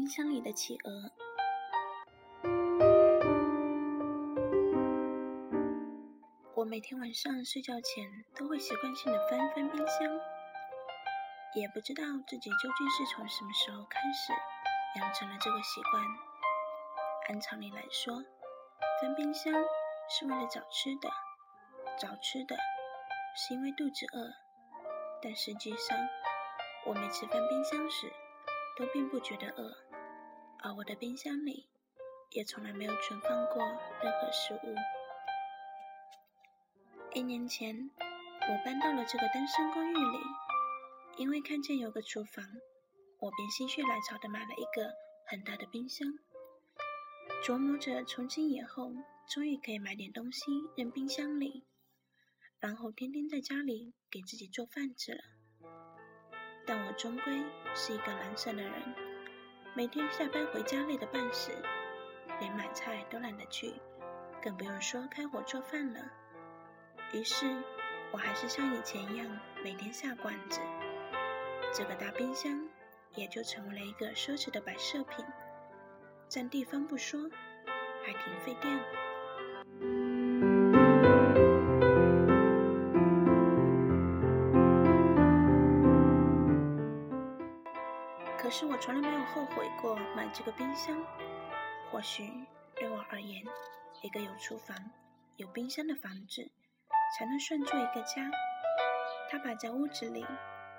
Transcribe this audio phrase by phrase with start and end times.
[0.00, 1.12] 冰箱里的企鹅。
[6.54, 10.08] 我每天晚上睡觉前都会习惯性的翻翻冰箱，
[11.54, 14.32] 也不知道自己究竟是从什么时候开始
[14.98, 16.02] 养成了这个习惯。
[17.28, 18.24] 按常理来说，
[19.02, 19.52] 翻冰箱
[20.08, 21.10] 是为了找吃的，
[21.98, 22.56] 找吃的
[23.36, 24.32] 是因为肚子饿，
[25.22, 25.98] 但实际上，
[26.86, 28.10] 我每次翻冰箱时
[28.78, 29.76] 都并不觉得饿，
[30.62, 31.66] 而我的冰箱里
[32.30, 33.62] 也从来没有存放过
[34.02, 34.74] 任何食物。
[37.12, 40.18] 一年前，我搬到了这个单身公寓里，
[41.16, 42.44] 因为看见有个厨房，
[43.18, 44.92] 我便心血来潮的买了一个
[45.26, 46.06] 很大的冰箱，
[47.42, 48.92] 琢磨着从今以后
[49.28, 50.42] 终于可以买点东西
[50.76, 51.64] 扔冰箱里，
[52.58, 55.22] 然后天天在家里给自己做饭吃了。
[56.66, 57.42] 但我终归
[57.74, 59.09] 是一个懒散的人，
[59.72, 61.52] 每天下班回家累得半死，
[62.40, 63.72] 连买菜都懒得去，
[64.42, 66.00] 更不用说开火做饭了。
[67.12, 67.46] 于是，
[68.10, 69.26] 我还是像以前一样
[69.62, 70.60] 每天下馆子。
[71.72, 72.68] 这个大冰箱
[73.14, 75.24] 也就成为了一个奢侈的摆设品，
[76.28, 77.30] 占地方不说，
[78.04, 80.09] 还挺费电。
[88.50, 91.00] 可是我从来没有后悔过买这个冰箱。
[91.88, 92.32] 或许
[92.74, 93.44] 对我而言，
[94.02, 94.76] 一个有厨房、
[95.36, 96.50] 有冰箱的房子。
[97.16, 98.28] 才能算作一个家。
[99.30, 100.26] 它摆在屋子里，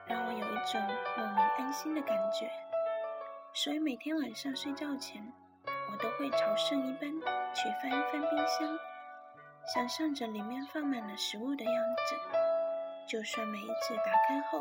[0.05, 0.81] 让我有一种
[1.15, 2.51] 莫名安心的感觉。
[3.53, 5.25] 所以每天晚上睡觉前，
[5.91, 7.09] 我都会朝圣一般
[7.53, 8.77] 去翻一翻冰箱，
[9.73, 12.15] 想象着里面放满了食物的样子。
[13.07, 14.59] 就算每一次打开后，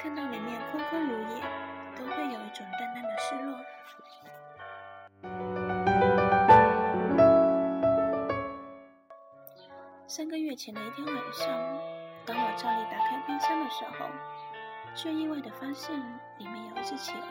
[0.00, 1.42] 看到里面空空如也，
[1.96, 3.58] 都会有一种淡淡的失落。
[10.06, 11.46] 三个月前的一天晚上，
[12.24, 14.06] 当我照例打开冰箱的时候，
[14.94, 15.98] 却意外的发现
[16.38, 17.28] 里面有一只企鹅。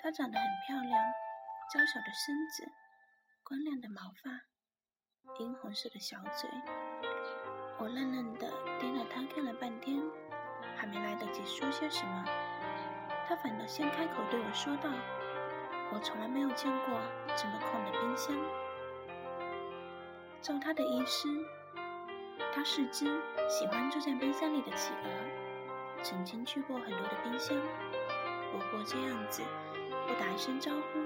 [0.00, 1.04] 它长得很漂亮，
[1.74, 2.70] 娇小的身子，
[3.42, 4.30] 光亮的毛发，
[5.38, 6.48] 殷红色的小嘴。
[7.78, 8.48] 我愣愣的
[8.80, 10.00] 盯着它看了半天，
[10.76, 12.24] 还没来得及说些什么，
[13.28, 14.88] 他反倒先开口对我说道
[15.92, 16.98] ：“我从来没有见过
[17.36, 18.34] 这么空的冰箱。”
[20.40, 21.28] 照他的意思。
[22.54, 23.04] 他是只
[23.46, 27.56] 喜欢住在冰箱里的企鹅，曾经去过很多的冰箱，
[28.50, 29.42] 不过这样子
[30.06, 30.98] 不打一声招呼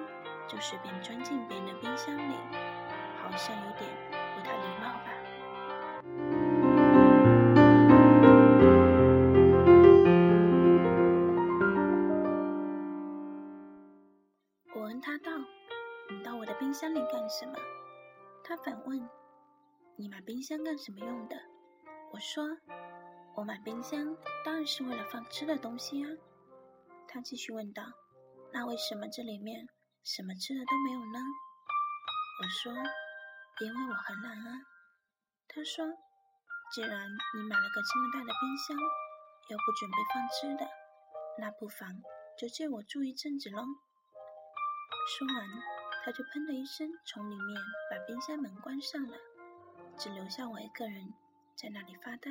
[0.47, 2.34] 就随便钻进别人的冰箱里，
[3.22, 3.91] 好像有点
[4.34, 5.12] 不太礼貌吧。
[18.65, 19.09] 反问。
[19.97, 21.37] 你买冰箱干什么用的？
[22.12, 22.45] 我说，
[23.37, 26.09] 我买冰箱当然是为了放吃的东西啊。
[27.06, 27.83] 他继续问道
[28.53, 29.69] ：“那为什么这里面
[30.03, 31.19] 什么吃的都没有呢？”
[32.41, 32.73] 我说
[33.61, 34.61] ：“因为我很懒啊。”
[35.49, 35.87] 他说
[36.73, 37.06] ：“既然
[37.37, 38.77] 你买了个这么大的冰箱，
[39.50, 40.71] 又不准备放吃的，
[41.39, 41.89] 那不妨
[42.39, 43.62] 就借我住一阵子喽。”
[45.06, 45.49] 说完，
[46.04, 49.16] 他就砰的一声从里面把冰箱门关上了。
[49.96, 51.12] 只留下我一个人
[51.54, 52.30] 在那里发呆。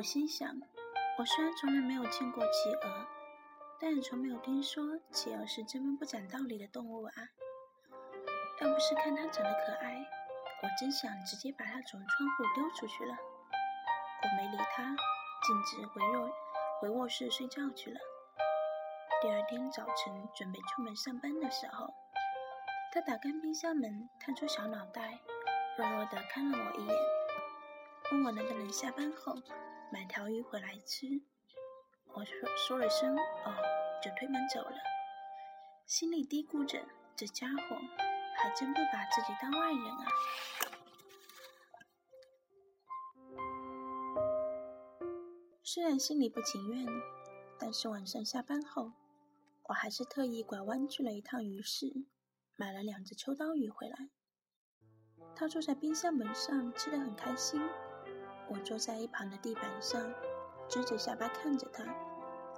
[0.00, 0.48] 我心想，
[1.18, 3.06] 我虽然从来没有见过企鹅，
[3.78, 4.82] 但也从没有听说
[5.12, 7.12] 企鹅是这么不讲道理的动物啊！
[8.62, 9.98] 要不是看它长得可爱，
[10.62, 13.14] 我真想直接把它从窗户丢出去了。
[14.22, 14.84] 我没理它，
[15.42, 16.30] 径直回卧
[16.80, 18.00] 回卧室睡觉去了。
[19.20, 21.92] 第二天早晨准备出门上班的时候，
[22.94, 25.20] 它打开冰箱门，探出小脑袋，
[25.76, 26.96] 弱弱的看了我一眼，
[28.12, 29.36] 问我能不能下班后。
[29.92, 31.20] 买条鱼回来吃，
[32.14, 33.54] 我说说了声“哦”，
[34.00, 34.76] 就推门走了，
[35.84, 36.80] 心里嘀咕着：
[37.16, 37.76] 这家伙
[38.36, 40.06] 还真不把自己当外人啊。
[45.64, 46.86] 虽然心里不情愿，
[47.58, 48.92] 但是晚上下班后，
[49.64, 52.06] 我还是特意拐弯去了一趟鱼市，
[52.54, 54.08] 买了两只秋刀鱼回来。
[55.34, 57.60] 他坐在冰箱门上吃得很开心，
[58.50, 60.12] 我坐在一旁的地板上，
[60.68, 61.84] 支着下巴看着他，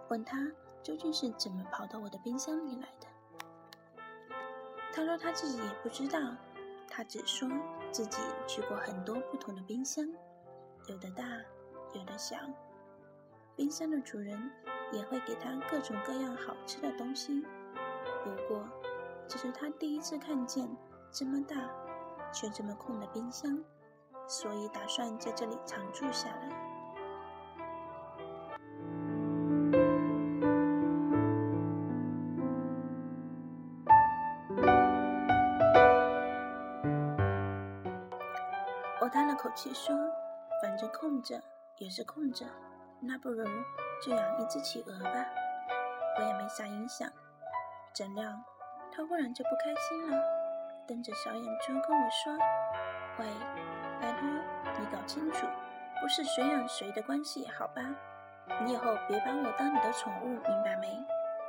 [0.09, 0.51] 问他
[0.83, 3.07] 究竟是怎么跑到我的冰箱里来的。
[4.91, 6.19] 他说他自己也不知道，
[6.89, 7.47] 他只说
[7.91, 10.07] 自己去过很多不同的冰箱，
[10.89, 11.25] 有的大，
[11.93, 12.37] 有的小。
[13.55, 14.51] 冰箱的主人
[14.93, 17.43] 也会给他各种各样好吃的东西，
[18.25, 18.67] 不过
[19.29, 20.67] 这是他第一次看见
[21.11, 21.71] 这么大
[22.33, 23.63] 却这么空的冰箱，
[24.33, 26.49] 所以打算在这里常住下来。
[39.03, 39.95] 我叹了口气说
[40.63, 41.39] ：“反正空着
[41.77, 42.47] 也是空着。”
[43.05, 43.45] 那不如
[44.03, 45.27] 就养一只企鹅吧，
[46.17, 47.07] 我也没啥影响。
[47.93, 48.25] 怎料
[48.91, 50.19] 他忽然就不开心了，
[50.89, 52.33] 瞪着小眼珠跟我说
[53.21, 53.27] ：“喂，
[54.03, 54.29] 拜托
[54.81, 55.47] 你搞清楚，
[56.01, 57.81] 不是谁养谁的关系，好吧？
[58.65, 60.89] 你以后别把我当你的宠物，明白没？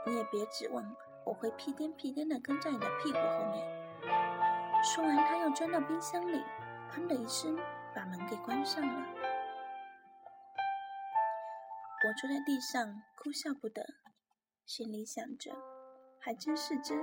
[0.06, 0.96] 你也别指望
[1.26, 3.66] 我会屁颠屁颠的跟在你的屁股后面。”
[4.86, 6.44] 说完，他又钻到冰箱里，
[6.92, 7.58] 砰的一声
[7.96, 9.06] 把门给关上了。
[12.06, 13.82] 我坐在地上哭笑不得，
[14.66, 15.56] 心里想着，
[16.20, 16.94] 还真是只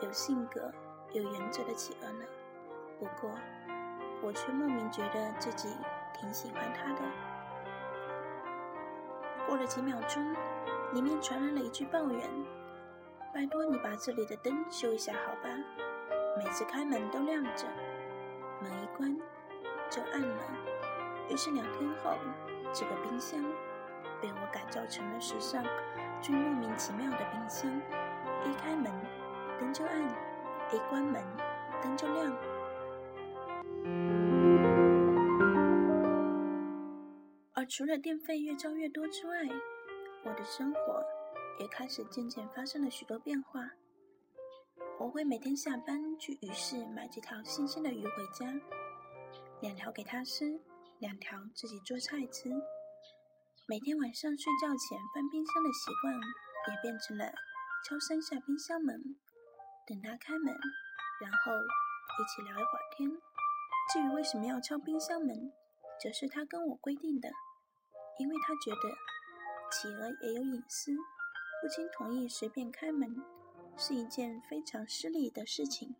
[0.00, 0.72] 有性格、
[1.12, 2.24] 有原则的企鹅呢。
[2.98, 3.30] 不过，
[4.24, 5.76] 我却莫名觉得自己
[6.14, 7.02] 挺喜欢它的。
[9.46, 10.34] 过了几秒钟，
[10.94, 12.20] 里面传来了一句抱怨
[13.34, 15.50] ：“拜托你把这里的灯修一下，好吧？
[16.38, 17.66] 每次开门都亮着，
[18.62, 19.14] 门一关
[19.90, 20.42] 就暗了。”
[21.28, 22.12] 于是两天后，
[22.72, 23.44] 这个冰箱。
[24.22, 25.62] 被我改造成了史上
[26.22, 27.70] 最莫名其妙的冰箱，
[28.46, 28.90] 一开门
[29.60, 30.00] 灯就暗，
[30.72, 31.22] 一关门
[31.82, 32.34] 灯就亮。
[37.76, 39.36] 除了电费越交越多之外，
[40.22, 41.02] 我的生活
[41.58, 43.68] 也开始渐渐发生了许多变化。
[45.00, 48.46] 我会每天下班去鱼市买几条新鲜的鱼回家，
[49.60, 50.60] 两条给他吃，
[51.00, 52.48] 两条自己做菜吃。
[53.66, 57.26] 每天晚上睡觉前翻冰箱的习惯，也变成了
[57.84, 59.02] 敲三下冰箱门，
[59.88, 60.54] 等他开门，
[61.20, 63.10] 然后一起聊一会儿天。
[63.92, 65.52] 至于为什么要敲冰箱门，
[66.00, 67.28] 则是他跟我规定的，
[68.18, 68.88] 因为他觉得
[69.70, 73.16] 企鹅也有隐私，不经同意随便开门
[73.76, 75.94] 是一件非常失礼的事情。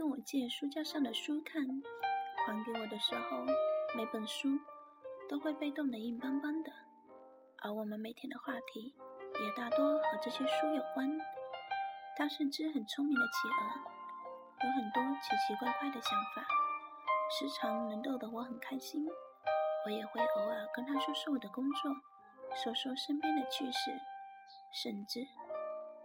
[0.00, 1.62] 跟我借书架上的书看，
[2.46, 3.44] 还给我的时候，
[3.94, 4.48] 每本书
[5.28, 6.72] 都会被冻得硬邦邦的。
[7.58, 8.94] 而我们每天的话题
[9.44, 11.06] 也大多和这些书有关。
[12.16, 16.46] 他是只很聪明的企鹅，有很多奇奇怪怪的想法，
[17.38, 19.06] 时常能逗得我很开心。
[19.84, 21.94] 我也会偶尔跟他说说我的工作，
[22.54, 24.00] 说说身边的趣事，
[24.72, 25.20] 甚至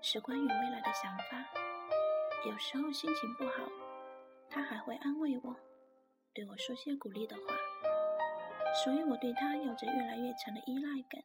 [0.02, 1.46] 是关于未来的想法。
[2.46, 3.64] 有时候心情不好，
[4.56, 5.54] 他还会安慰我，
[6.34, 7.42] 对我说些鼓励的话，
[8.86, 11.22] 所以我对他有着越来越强的依赖感，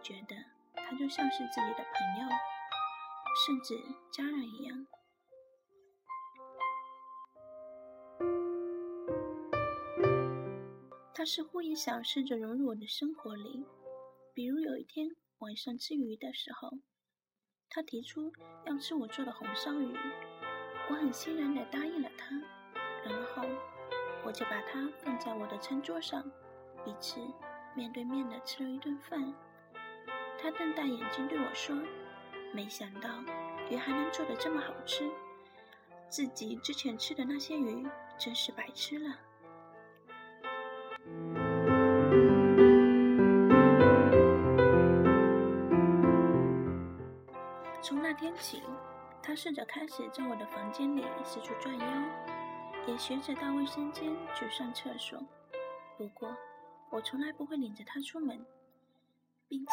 [0.00, 0.34] 觉得
[0.74, 2.28] 他就像是自己的朋友，
[3.44, 3.78] 甚至
[4.10, 4.86] 家人一样。
[11.12, 13.66] 他似乎也想试着融入我的生活里，
[14.32, 15.08] 比如有一天
[15.40, 16.70] 晚上吃鱼的时候，
[17.68, 18.32] 他提出
[18.64, 19.94] 要吃我做的红烧鱼。
[20.90, 22.42] 我很欣然地答应了他，
[23.04, 23.42] 然后
[24.24, 26.22] 我就把它放在我的餐桌上，
[26.84, 27.20] 彼此
[27.74, 29.34] 面对面的吃了一顿饭。
[30.40, 31.76] 他瞪大眼睛对我说
[32.52, 33.08] ：“没想到
[33.70, 35.08] 鱼还能做的这么好吃，
[36.08, 37.86] 自己之前吃的那些鱼
[38.18, 39.14] 真是白吃了。”
[47.82, 48.62] 从那天起。
[49.24, 51.80] 他试着开始在我的房间里四处转悠，
[52.86, 55.18] 也学着到卫生间去上厕所。
[55.96, 56.34] 不过，
[56.90, 58.44] 我从来不会领着它出门，
[59.48, 59.66] 毕竟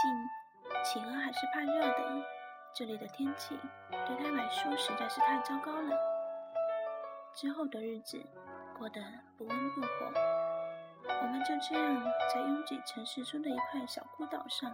[0.84, 2.24] 企鹅还是怕热的。
[2.72, 3.58] 这里的天气
[3.90, 5.98] 对它来说实在是太糟糕了。
[7.34, 8.24] 之后的日子
[8.78, 9.02] 过得
[9.38, 9.88] 不温不火，
[11.08, 14.72] 我们就这样在拥挤城市中的一块小孤岛上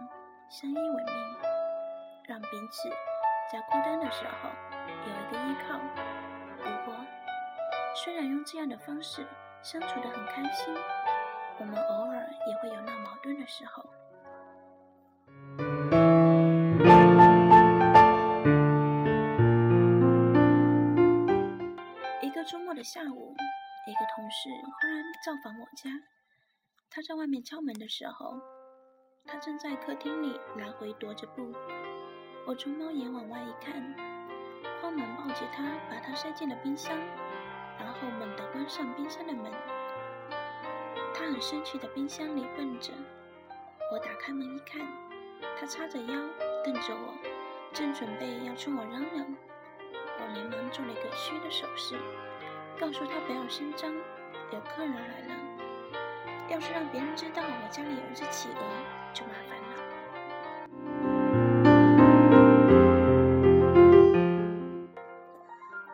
[0.50, 1.36] 相依为命，
[2.28, 2.90] 让彼此
[3.50, 5.78] 在孤单的时候有一个依靠。
[6.58, 7.05] 不过，
[7.98, 9.26] 虽然用这样的方式
[9.62, 10.74] 相处得很开心，
[11.58, 13.82] 我们偶尔也会有闹矛盾的时候。
[22.20, 23.34] 一个周末的下午，
[23.86, 25.90] 一个同事忽然造访我家。
[26.90, 28.38] 他在外面敲门的时候，
[29.24, 31.50] 他正在客厅里来回踱着步。
[32.46, 33.82] 我从猫眼往外一看，
[34.82, 36.94] 慌忙抱起他，把他塞进了冰箱，
[38.00, 39.52] 后猛地关上冰箱的门。
[41.14, 42.92] 他很生气的冰箱里蹦着。
[43.92, 44.80] 我打开门一看，
[45.58, 46.14] 他叉着腰
[46.64, 47.14] 瞪着我，
[47.72, 49.36] 正准备要冲我嚷嚷。
[50.18, 51.96] 我连忙做了一个嘘的手势，
[52.80, 53.94] 告诉他不要声张，
[54.52, 55.34] 有客人来了。
[56.48, 58.60] 要是让别人知道我家里有一只企鹅，
[59.12, 59.64] 就麻烦了。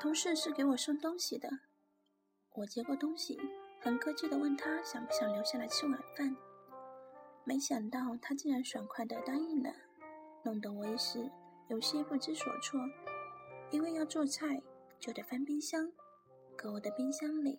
[0.00, 1.48] 同事是给我送东西的，
[2.54, 3.40] 我接过东西，
[3.80, 6.36] 很客气的问他想不想留下来吃晚饭。
[7.44, 9.72] 没想到他竟然爽快的答应了，
[10.44, 11.30] 弄得我一时
[11.68, 12.78] 有些不知所措。
[13.70, 14.62] 因为要做菜，
[15.00, 15.90] 就得翻冰箱，
[16.54, 17.58] 可我的冰箱里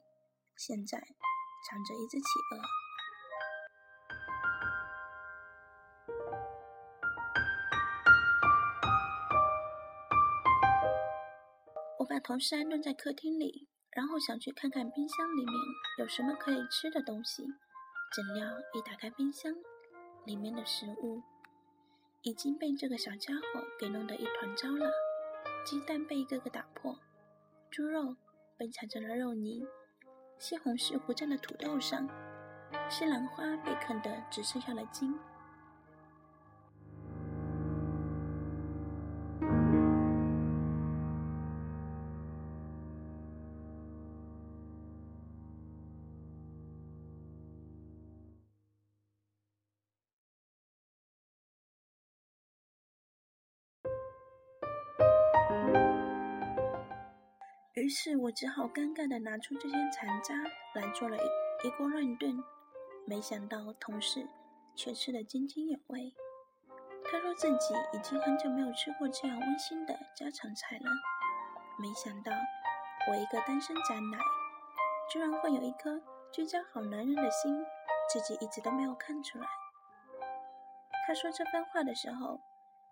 [0.55, 2.61] 现在藏着一只企鹅。
[11.97, 15.55] 我把同事安顿在客厅里，然后想去看看冰箱里面
[15.99, 17.45] 有什么可以吃的东西。
[18.15, 19.51] 怎料一打开冰箱，
[20.25, 21.21] 里面的食物
[22.21, 24.91] 已经被这个小家伙给弄得一团糟了。
[25.65, 26.99] 鸡蛋被一个个打破，
[27.71, 28.15] 猪肉
[28.57, 29.65] 被踩成了肉泥，
[30.37, 32.07] 西红柿糊在了土豆上，
[32.89, 35.17] 西兰花被啃得只剩下了茎。
[57.83, 60.33] 于是我只好尴尬地拿出这些残渣
[60.73, 61.17] 来做了
[61.65, 62.41] 一锅乱炖，
[63.05, 64.25] 没想到同事
[64.73, 66.15] 却吃得津津有味。
[67.03, 70.85] 他说自己已经很久没有吃过这样温馨的家常菜了。
[71.77, 72.31] 没想到
[73.11, 74.17] 我一个单身宅男，
[75.11, 77.61] 居然会有一颗居家好男人的心，
[78.09, 79.45] 自己一直都没有看出来。
[81.05, 82.39] 他说这番话的时候，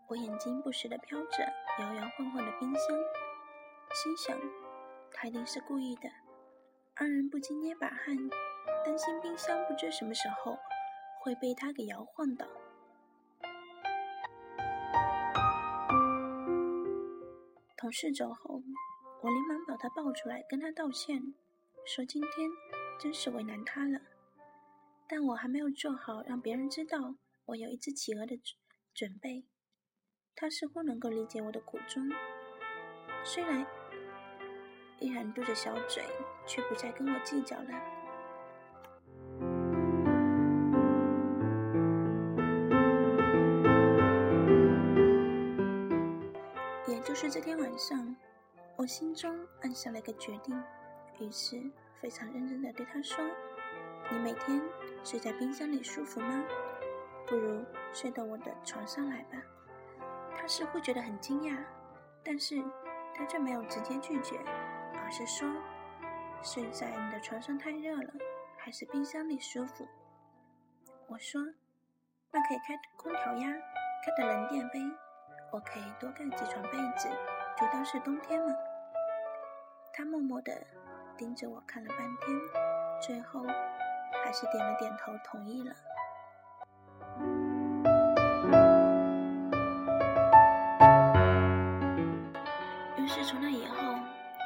[0.10, 2.98] 我眼睛不时地瞟着摇摇晃晃的冰箱，
[3.94, 4.61] 心想。
[5.14, 6.10] 他一定是故意的，
[6.96, 8.16] 二人不禁捏把汗，
[8.84, 10.58] 担心冰箱不知什么时候
[11.22, 12.48] 会被他给摇晃倒。
[17.78, 18.64] 同事走后，
[19.22, 21.34] 我连忙把他抱出来，跟他道歉，
[21.86, 22.50] 说今天
[23.00, 24.00] 真是为难他了。
[25.08, 27.16] 但我还没有做好让别人知道
[27.46, 28.40] 我有一只企鹅的
[28.94, 29.46] 准备。
[30.36, 32.10] 他似乎能够理解我的苦衷，
[33.24, 33.68] 虽然。
[35.02, 36.04] 依然嘟着小嘴，
[36.46, 37.66] 却不再跟我计较了。
[46.88, 48.16] 也就是这天晚上，
[48.76, 50.56] 我心中暗下了一个决定，
[51.20, 51.60] 于是
[52.00, 53.26] 非常认真的对他说
[54.12, 54.62] ：“你每天
[55.04, 56.44] 睡在冰箱里舒服吗？
[57.26, 59.42] 不如睡到我的床上来吧。”
[60.38, 61.58] 他似乎觉得很惊讶，
[62.24, 62.64] 但是
[63.16, 64.40] 他却没有直接拒绝。
[65.12, 65.46] 是说，
[66.42, 68.14] 睡在你的床上太热了，
[68.58, 69.86] 还是冰箱里舒服？
[71.08, 71.42] 我说，
[72.32, 73.48] 那可以开空调呀，
[74.06, 74.80] 开的冷点呗。
[75.52, 77.10] 我可以多盖几床被子，
[77.60, 78.56] 就当是冬天嘛。
[79.94, 80.66] 他默默的
[81.18, 82.40] 盯着我看了半天，
[83.02, 83.46] 最后
[84.24, 85.76] 还是点了点头，同意了。
[92.96, 93.91] 于是从那以后。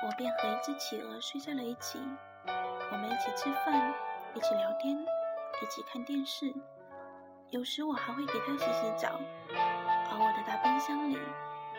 [0.03, 1.99] 我便和一只企鹅睡在了一起，
[2.45, 3.93] 我们一起吃饭，
[4.33, 6.53] 一起聊天，一起看电视。
[7.49, 11.17] 有时我还会给它洗洗澡，而我的大冰箱里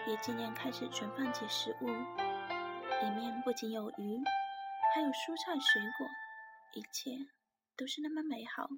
[0.07, 4.23] 也渐渐开始存放起食物，里面不仅有鱼，
[4.95, 6.07] 还有蔬菜水果，
[6.75, 7.11] 一切
[7.77, 8.69] 都是那么美好。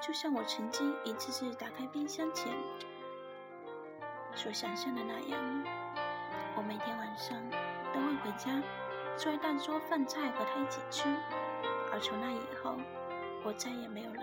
[0.00, 2.52] 就像我曾经一次次打开冰箱前
[4.34, 5.64] 所想象的那样，
[6.56, 7.40] 我每天晚上
[7.96, 8.62] 都会回家
[9.16, 11.08] 做一大桌饭菜和他一起吃。
[11.90, 12.76] 而从那以后，
[13.42, 14.20] 我再也没有了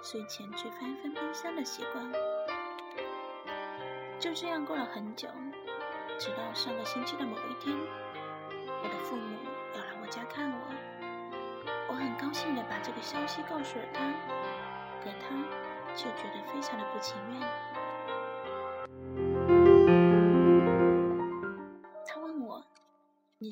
[0.00, 2.12] 睡前去翻一翻冰箱的习惯。
[4.20, 5.28] 就这样过了很久，
[6.16, 9.36] 直到上个星期的某一天，我的父母
[9.74, 10.56] 要来我家看我，
[11.88, 14.00] 我很高兴的把这个消息告诉了他。
[15.02, 15.34] 可他
[15.96, 17.71] 却觉得非常的不情愿。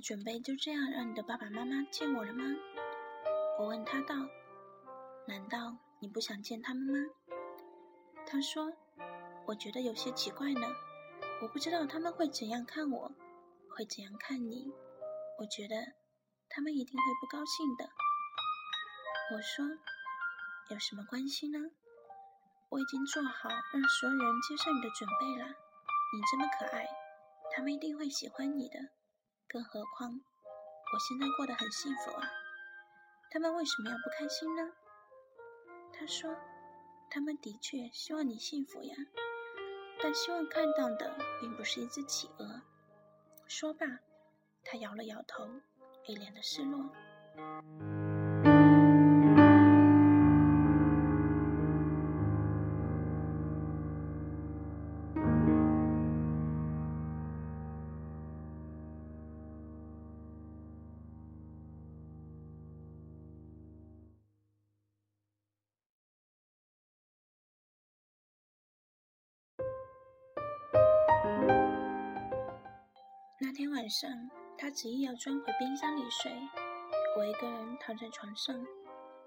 [0.00, 2.44] 准备就这样让你的爸爸妈妈见我了吗？”
[3.60, 4.14] 我问他道
[5.28, 7.10] ：“难道你不想见他们吗？”
[8.26, 8.72] 他说
[9.46, 10.66] ：“我觉得有些奇怪呢，
[11.42, 13.12] 我不知道他们会怎样看我，
[13.68, 14.72] 会怎样看你。
[15.38, 15.76] 我觉得
[16.48, 17.84] 他们一定会不高兴的。”
[19.36, 19.64] 我说。
[20.70, 21.58] 有什么关系呢？
[22.68, 25.48] 我已经做好让所有人接受你的准备了。
[25.48, 26.86] 你这么可爱，
[27.50, 28.78] 他们一定会喜欢你的。
[29.52, 32.22] 更何况，我现在过得很幸福啊。
[33.32, 34.62] 他们为什么要不开心呢？
[35.92, 36.32] 他说
[37.10, 38.94] ：“他们的确希望你幸福呀，
[40.00, 42.62] 但希望看到的并不是一只企鹅。”
[43.48, 43.84] 说罢，
[44.62, 45.48] 他摇了摇头，
[46.06, 46.88] 一脸的失落。
[73.50, 74.08] 那天晚上，
[74.56, 76.30] 他执意要钻回冰箱里睡，
[77.18, 78.54] 我一个人躺在床上，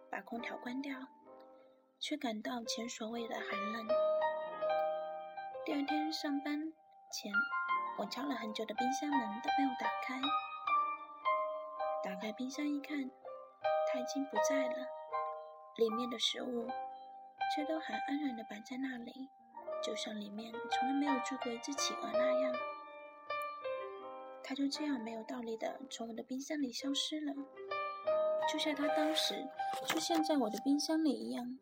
[0.10, 0.98] 把空调关掉，
[2.00, 3.86] 却感到前所未有的寒冷。
[5.66, 6.72] 第二天上班
[7.12, 7.34] 前，
[8.00, 10.16] 我敲了很久的冰箱门都没有打开。
[12.02, 12.96] 打开冰箱一看，
[13.92, 14.88] 他已经不在了，
[15.76, 16.70] 里面的食物
[17.54, 19.30] 却都还安然地摆在那里，
[19.84, 22.54] 就像里面从来没有住过一只企鹅那样。
[24.44, 27.34] 他就这样没有道理的从我的冰箱里消失了，
[28.52, 29.48] 就像他当时
[29.88, 31.58] 出现在我的冰箱里一样。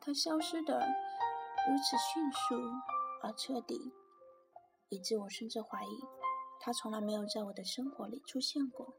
[0.00, 2.56] 他消失的如此迅速
[3.22, 3.92] 而彻底，
[4.88, 6.00] 以致我甚至怀疑
[6.58, 8.94] 他从来没有在我的生活里出现过。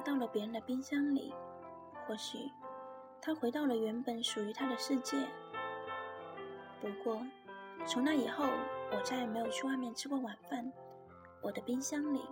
[0.00, 1.34] 到了别人的冰箱里，
[2.06, 2.50] 或许
[3.20, 5.16] 他回到了原本属于他的世界。
[6.80, 7.20] 不过，
[7.86, 8.44] 从那以后，
[8.92, 10.72] 我再也没有去外面吃过晚饭。
[11.42, 12.22] 我的冰箱里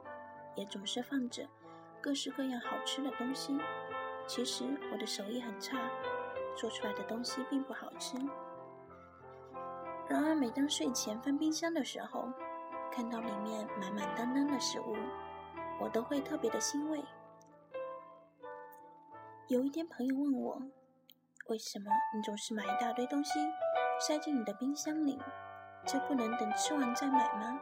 [0.55, 1.47] 也总是放着
[2.01, 3.59] 各式各样好吃的东西。
[4.27, 5.79] 其实我的手艺很差，
[6.55, 8.17] 做出来的东西并不好吃。
[10.09, 12.29] 然而，每当睡前翻冰箱的时候，
[12.91, 14.97] 看到里面满满当当的食物。
[15.81, 17.01] 我都会特别的欣慰。
[19.49, 20.61] 有一天，朋友问我
[21.49, 23.41] ：“为什么你总是买一大堆东西
[23.99, 25.19] 塞进你的冰箱里？
[25.87, 27.59] 这不能等吃完再买吗？”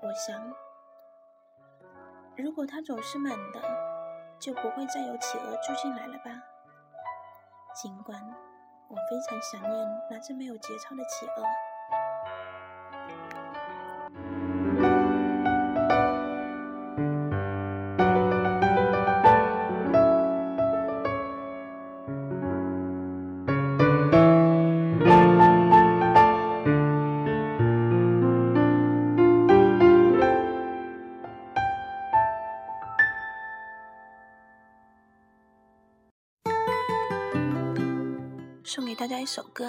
[0.00, 0.54] 我想，
[2.36, 3.60] 如果它总是满的，
[4.38, 6.40] 就不会再有企鹅住进来了吧。
[7.74, 8.22] 尽管
[8.88, 11.71] 我非常想念那只没有节操的企鹅。
[39.01, 39.65] 大家一首歌《